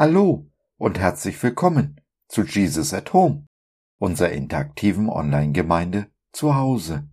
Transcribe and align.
Hallo 0.00 0.48
und 0.76 0.96
herzlich 1.00 1.42
willkommen 1.42 2.00
zu 2.28 2.44
Jesus 2.44 2.94
at 2.94 3.12
Home, 3.12 3.48
unserer 3.98 4.30
interaktiven 4.30 5.08
Online-Gemeinde 5.10 6.08
zu 6.30 6.54
Hause. 6.54 7.10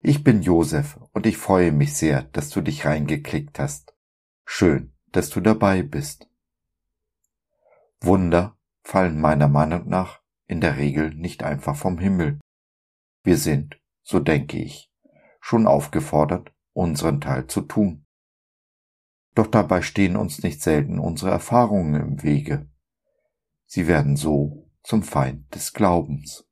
Ich 0.00 0.22
bin 0.22 0.42
Josef 0.42 0.98
und 1.12 1.24
ich 1.24 1.38
freue 1.38 1.72
mich 1.72 1.94
sehr, 1.94 2.24
dass 2.24 2.50
du 2.50 2.60
dich 2.60 2.84
reingeklickt 2.84 3.58
hast. 3.58 3.94
Schön, 4.44 4.92
dass 5.12 5.30
du 5.30 5.40
dabei 5.40 5.82
bist. 5.82 6.28
Wunder 8.02 8.58
fallen 8.82 9.18
meiner 9.18 9.48
Meinung 9.48 9.88
nach 9.88 10.20
in 10.44 10.60
der 10.60 10.76
Regel 10.76 11.14
nicht 11.14 11.42
einfach 11.42 11.74
vom 11.74 11.96
Himmel. 11.96 12.38
Wir 13.22 13.38
sind, 13.38 13.80
so 14.02 14.20
denke 14.20 14.58
ich, 14.58 14.92
schon 15.40 15.66
aufgefordert, 15.66 16.52
unseren 16.74 17.22
Teil 17.22 17.46
zu 17.46 17.62
tun. 17.62 18.01
Doch 19.34 19.46
dabei 19.46 19.80
stehen 19.80 20.16
uns 20.16 20.42
nicht 20.42 20.60
selten 20.60 20.98
unsere 20.98 21.30
Erfahrungen 21.30 22.00
im 22.00 22.22
Wege. 22.22 22.68
Sie 23.64 23.86
werden 23.86 24.16
so 24.16 24.68
zum 24.82 25.02
Feind 25.02 25.54
des 25.54 25.72
Glaubens. 25.72 26.44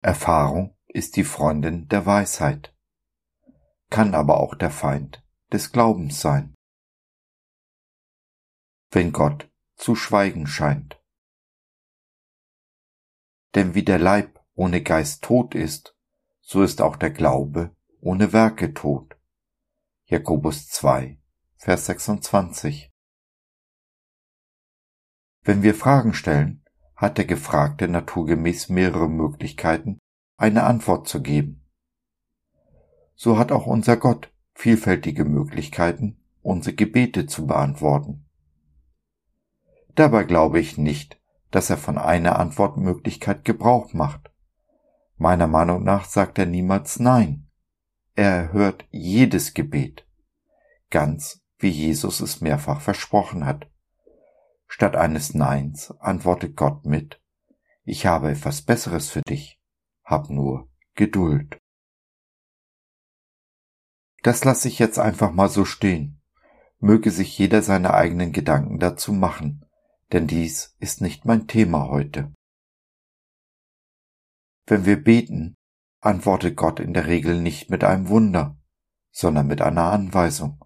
Erfahrung 0.00 0.74
ist 0.86 1.16
die 1.16 1.24
Freundin 1.24 1.88
der 1.88 2.06
Weisheit, 2.06 2.74
kann 3.90 4.14
aber 4.14 4.40
auch 4.40 4.54
der 4.54 4.70
Feind 4.70 5.22
des 5.52 5.70
Glaubens 5.70 6.20
sein. 6.20 6.54
Wenn 8.90 9.12
Gott 9.12 9.50
zu 9.78 9.94
schweigen 9.94 10.46
scheint. 10.46 11.00
Denn 13.54 13.74
wie 13.74 13.84
der 13.84 13.98
Leib 13.98 14.44
ohne 14.54 14.82
Geist 14.82 15.24
tot 15.24 15.54
ist, 15.54 15.96
so 16.40 16.62
ist 16.62 16.82
auch 16.82 16.96
der 16.96 17.10
Glaube 17.10 17.74
ohne 18.00 18.32
Werke 18.32 18.74
tot. 18.74 19.16
Jakobus 20.06 20.68
2, 20.68 21.18
Vers 21.56 21.86
26. 21.86 22.92
Wenn 25.42 25.62
wir 25.62 25.74
Fragen 25.74 26.14
stellen, 26.14 26.64
hat 26.94 27.18
der 27.18 27.24
Gefragte 27.24 27.88
naturgemäß 27.88 28.68
mehrere 28.68 29.08
Möglichkeiten, 29.08 29.98
eine 30.36 30.64
Antwort 30.64 31.08
zu 31.08 31.22
geben. 31.22 31.64
So 33.14 33.38
hat 33.38 33.52
auch 33.52 33.66
unser 33.66 33.96
Gott 33.96 34.32
vielfältige 34.54 35.24
Möglichkeiten, 35.24 36.24
unsere 36.42 36.74
Gebete 36.74 37.26
zu 37.26 37.46
beantworten. 37.46 38.27
Dabei 39.98 40.22
glaube 40.22 40.60
ich 40.60 40.78
nicht, 40.78 41.20
dass 41.50 41.70
er 41.70 41.76
von 41.76 41.98
einer 41.98 42.38
Antwortmöglichkeit 42.38 43.44
Gebrauch 43.44 43.94
macht. 43.94 44.30
Meiner 45.16 45.48
Meinung 45.48 45.82
nach 45.82 46.04
sagt 46.04 46.38
er 46.38 46.46
niemals 46.46 47.00
Nein. 47.00 47.50
Er 48.14 48.30
erhört 48.30 48.86
jedes 48.92 49.54
Gebet, 49.54 50.06
ganz 50.90 51.42
wie 51.58 51.70
Jesus 51.70 52.20
es 52.20 52.40
mehrfach 52.40 52.80
versprochen 52.80 53.44
hat. 53.44 53.68
Statt 54.68 54.94
eines 54.94 55.34
Neins 55.34 55.92
antwortet 55.98 56.54
Gott 56.54 56.86
mit 56.86 57.20
Ich 57.82 58.06
habe 58.06 58.30
etwas 58.30 58.62
Besseres 58.62 59.10
für 59.10 59.22
dich, 59.22 59.60
hab 60.04 60.30
nur 60.30 60.68
Geduld. 60.94 61.58
Das 64.22 64.44
lasse 64.44 64.68
ich 64.68 64.78
jetzt 64.78 65.00
einfach 65.00 65.32
mal 65.32 65.48
so 65.48 65.64
stehen. 65.64 66.22
Möge 66.78 67.10
sich 67.10 67.36
jeder 67.36 67.62
seine 67.62 67.94
eigenen 67.94 68.30
Gedanken 68.30 68.78
dazu 68.78 69.12
machen 69.12 69.64
denn 70.12 70.26
dies 70.26 70.74
ist 70.78 71.00
nicht 71.00 71.24
mein 71.24 71.46
Thema 71.46 71.88
heute. 71.88 72.32
Wenn 74.66 74.84
wir 74.84 75.02
beten, 75.02 75.54
antwortet 76.00 76.56
Gott 76.56 76.80
in 76.80 76.94
der 76.94 77.06
Regel 77.06 77.40
nicht 77.40 77.70
mit 77.70 77.84
einem 77.84 78.08
Wunder, 78.08 78.58
sondern 79.10 79.46
mit 79.46 79.60
einer 79.62 79.90
Anweisung. 79.90 80.64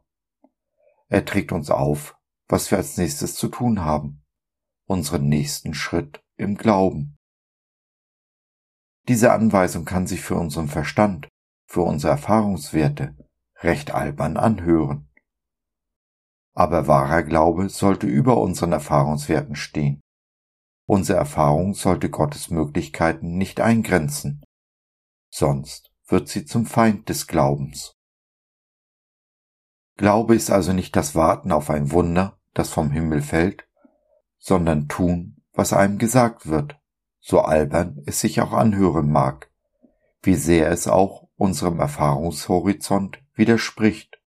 Er 1.08 1.24
trägt 1.24 1.52
uns 1.52 1.70
auf, 1.70 2.16
was 2.48 2.70
wir 2.70 2.78
als 2.78 2.96
nächstes 2.96 3.34
zu 3.34 3.48
tun 3.48 3.84
haben, 3.84 4.24
unseren 4.86 5.28
nächsten 5.28 5.74
Schritt 5.74 6.22
im 6.36 6.56
Glauben. 6.56 7.16
Diese 9.08 9.32
Anweisung 9.32 9.84
kann 9.84 10.06
sich 10.06 10.20
für 10.20 10.36
unseren 10.36 10.68
Verstand, 10.68 11.28
für 11.66 11.82
unsere 11.82 12.12
Erfahrungswerte 12.12 13.16
recht 13.60 13.92
albern 13.92 14.36
anhören. 14.36 15.11
Aber 16.54 16.86
wahrer 16.86 17.22
Glaube 17.22 17.68
sollte 17.68 18.06
über 18.06 18.38
unseren 18.38 18.72
Erfahrungswerten 18.72 19.56
stehen. 19.56 20.00
Unsere 20.86 21.18
Erfahrung 21.18 21.74
sollte 21.74 22.10
Gottes 22.10 22.50
Möglichkeiten 22.50 23.38
nicht 23.38 23.60
eingrenzen, 23.60 24.44
sonst 25.30 25.90
wird 26.06 26.28
sie 26.28 26.44
zum 26.44 26.66
Feind 26.66 27.08
des 27.08 27.26
Glaubens. 27.26 27.94
Glaube 29.96 30.34
ist 30.34 30.50
also 30.50 30.72
nicht 30.72 30.96
das 30.96 31.14
Warten 31.14 31.52
auf 31.52 31.70
ein 31.70 31.92
Wunder, 31.92 32.38
das 32.54 32.70
vom 32.70 32.90
Himmel 32.90 33.22
fällt, 33.22 33.66
sondern 34.38 34.88
tun, 34.88 35.42
was 35.52 35.72
einem 35.72 35.98
gesagt 35.98 36.48
wird, 36.48 36.76
so 37.20 37.40
albern 37.40 38.02
es 38.06 38.20
sich 38.20 38.40
auch 38.40 38.52
anhören 38.52 39.10
mag, 39.10 39.50
wie 40.22 40.34
sehr 40.34 40.70
es 40.70 40.88
auch 40.88 41.28
unserem 41.36 41.78
Erfahrungshorizont 41.78 43.22
widerspricht. 43.34 44.20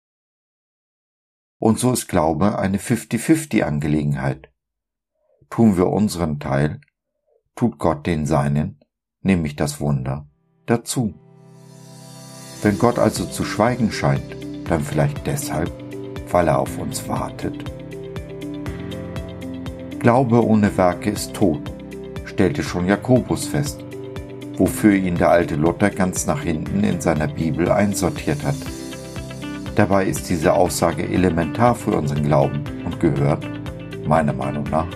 Und 1.64 1.78
so 1.78 1.92
ist 1.92 2.08
Glaube 2.08 2.58
eine 2.58 2.76
50-50 2.76 3.62
Angelegenheit. 3.62 4.50
Tun 5.48 5.78
wir 5.78 5.86
unseren 5.86 6.38
Teil, 6.38 6.82
tut 7.54 7.78
Gott 7.78 8.06
den 8.06 8.26
seinen, 8.26 8.80
nämlich 9.22 9.56
das 9.56 9.80
Wunder, 9.80 10.28
dazu. 10.66 11.14
Wenn 12.60 12.78
Gott 12.78 12.98
also 12.98 13.25
zu 13.25 13.44
schweigen 13.44 13.91
scheint, 13.92 14.36
dann 14.69 14.82
vielleicht 14.82 15.26
deshalb, 15.26 15.72
weil 16.30 16.48
er 16.48 16.58
auf 16.58 16.76
uns 16.76 17.08
wartet. 17.08 17.64
Glaube 20.00 20.44
ohne 20.44 20.76
Werke 20.76 21.08
ist 21.08 21.32
tot, 21.32 21.72
stellte 22.26 22.62
schon 22.62 22.86
Jakobus 22.86 23.46
fest, 23.46 23.82
wofür 24.58 24.92
ihn 24.92 25.16
der 25.16 25.31
alte 25.31 25.56
Luther 25.56 25.88
ganz 25.88 26.26
nach 26.26 26.42
hinten 26.42 26.84
in 26.84 27.00
seiner 27.00 27.28
Bibel 27.28 27.72
einsortiert 27.72 28.44
hat. 28.44 28.73
Dabei 29.76 30.06
ist 30.06 30.30
diese 30.30 30.52
Aussage 30.52 31.02
elementar 31.08 31.74
für 31.74 31.92
unseren 31.92 32.22
Glauben 32.22 32.62
und 32.84 33.00
gehört, 33.00 33.44
meiner 34.06 34.32
Meinung 34.32 34.64
nach, 34.70 34.86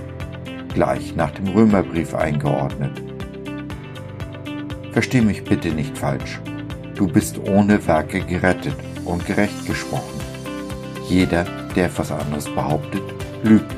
gleich 0.73 1.17
nach 1.17 1.33
dem 1.33 1.49
Römerbrief 1.49 2.15
eingeordnet. 2.15 3.03
Versteh 4.93 5.21
mich 5.21 5.43
bitte 5.43 5.71
nicht 5.71 5.99
falsch. 5.99 6.41
Du 6.95 7.09
bist 7.09 7.41
ohne 7.49 7.85
Werke 7.89 8.21
gerettet 8.21 8.77
und 9.05 9.27
gerecht 9.27 9.67
gesprochen. 9.67 10.21
Jeder, 11.09 11.45
der 11.75 11.87
etwas 11.87 12.13
anderes 12.13 12.45
behauptet, 12.45 13.03
lügt. 13.43 13.75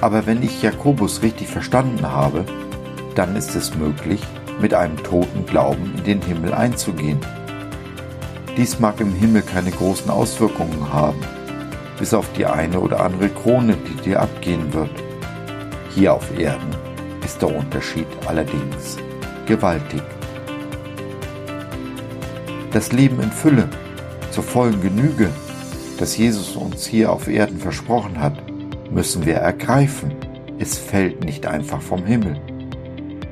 Aber 0.00 0.24
wenn 0.24 0.42
ich 0.42 0.62
Jakobus 0.62 1.22
richtig 1.22 1.48
verstanden 1.48 2.10
habe, 2.10 2.46
dann 3.14 3.36
ist 3.36 3.54
es 3.54 3.74
möglich, 3.74 4.22
mit 4.58 4.72
einem 4.72 4.96
toten 5.02 5.44
Glauben 5.44 5.92
in 5.98 6.04
den 6.04 6.22
Himmel 6.22 6.54
einzugehen 6.54 7.20
dies 8.60 8.78
mag 8.78 9.00
im 9.00 9.14
Himmel 9.14 9.40
keine 9.40 9.70
großen 9.70 10.10
Auswirkungen 10.10 10.92
haben, 10.92 11.20
bis 11.98 12.12
auf 12.12 12.30
die 12.34 12.44
eine 12.44 12.78
oder 12.78 13.00
andere 13.00 13.30
Krone, 13.30 13.74
die 13.74 14.02
dir 14.02 14.20
abgehen 14.20 14.74
wird. 14.74 14.90
Hier 15.94 16.12
auf 16.12 16.38
Erden 16.38 16.68
ist 17.24 17.40
der 17.40 17.56
Unterschied 17.56 18.06
allerdings 18.26 18.98
gewaltig. 19.46 20.02
Das 22.70 22.92
Leben 22.92 23.22
in 23.22 23.32
Fülle, 23.32 23.66
zur 24.30 24.44
vollen 24.44 24.82
Genüge, 24.82 25.30
das 25.98 26.18
Jesus 26.18 26.54
uns 26.54 26.84
hier 26.84 27.10
auf 27.10 27.28
Erden 27.28 27.56
versprochen 27.56 28.20
hat, 28.20 28.42
müssen 28.90 29.24
wir 29.24 29.36
ergreifen. 29.36 30.12
Es 30.58 30.76
fällt 30.76 31.24
nicht 31.24 31.46
einfach 31.46 31.80
vom 31.80 32.04
Himmel. 32.04 32.38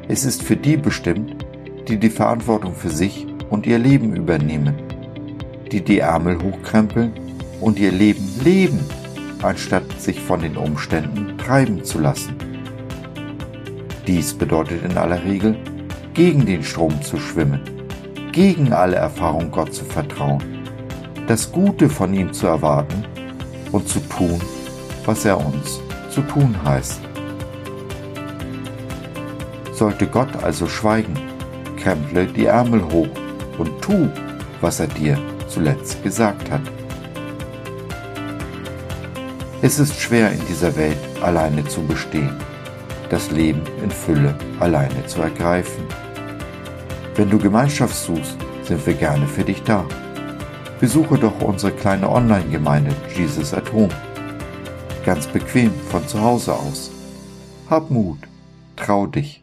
Es 0.08 0.24
ist 0.24 0.42
für 0.42 0.56
die 0.56 0.78
bestimmt, 0.78 1.44
die 1.86 1.98
die 1.98 2.08
Verantwortung 2.08 2.74
für 2.74 2.88
sich 2.88 3.26
und 3.50 3.66
ihr 3.66 3.78
Leben 3.78 4.16
übernehmen 4.16 4.87
die 5.70 5.82
die 5.82 5.98
Ärmel 5.98 6.38
hochkrempeln 6.42 7.12
und 7.60 7.78
ihr 7.78 7.92
Leben 7.92 8.28
leben, 8.42 8.80
anstatt 9.42 10.00
sich 10.00 10.20
von 10.20 10.40
den 10.40 10.56
Umständen 10.56 11.36
treiben 11.38 11.84
zu 11.84 11.98
lassen. 11.98 12.36
Dies 14.06 14.34
bedeutet 14.34 14.84
in 14.84 14.96
aller 14.96 15.22
Regel, 15.24 15.56
gegen 16.14 16.46
den 16.46 16.62
Strom 16.62 17.00
zu 17.02 17.18
schwimmen, 17.18 17.60
gegen 18.32 18.72
alle 18.72 18.96
Erfahrung 18.96 19.50
Gott 19.50 19.74
zu 19.74 19.84
vertrauen, 19.84 20.42
das 21.26 21.52
Gute 21.52 21.88
von 21.88 22.12
ihm 22.14 22.32
zu 22.32 22.46
erwarten 22.46 23.04
und 23.70 23.88
zu 23.88 24.00
tun, 24.00 24.40
was 25.04 25.24
er 25.24 25.38
uns 25.38 25.80
zu 26.10 26.22
tun 26.22 26.56
heißt. 26.64 27.00
Sollte 29.72 30.06
Gott 30.06 30.42
also 30.42 30.66
schweigen, 30.66 31.14
kremple 31.76 32.26
die 32.26 32.46
Ärmel 32.46 32.82
hoch 32.90 33.08
und 33.58 33.80
tu, 33.80 34.08
was 34.60 34.80
er 34.80 34.88
dir 34.88 35.18
zuletzt 35.48 36.02
gesagt 36.02 36.50
hat. 36.50 36.62
Es 39.60 39.78
ist 39.78 40.00
schwer 40.00 40.30
in 40.30 40.40
dieser 40.46 40.76
Welt 40.76 40.98
alleine 41.20 41.64
zu 41.64 41.82
bestehen. 41.82 42.36
das 43.10 43.30
Leben 43.30 43.62
in 43.82 43.90
Fülle 43.90 44.34
alleine 44.60 45.06
zu 45.06 45.22
ergreifen. 45.22 45.84
Wenn 47.14 47.30
du 47.30 47.38
Gemeinschaft 47.38 47.96
suchst, 47.96 48.36
sind 48.62 48.86
wir 48.86 48.94
gerne 48.94 49.26
für 49.26 49.44
dich 49.44 49.62
da. 49.62 49.84
Besuche 50.80 51.18
doch 51.18 51.40
unsere 51.40 51.72
kleine 51.72 52.10
Online-Gemeinde 52.10 52.94
Jesus 53.16 53.52
at 53.54 53.72
Home. 53.72 53.94
Ganz 55.04 55.26
bequem 55.26 55.72
von 55.90 56.06
zu 56.06 56.20
Hause 56.20 56.54
aus. 56.54 56.90
Hab 57.68 57.90
Mut, 57.90 58.18
trau 58.76 59.06
dich. 59.06 59.42